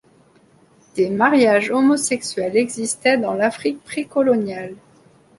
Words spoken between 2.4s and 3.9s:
existaient dans l’Afrique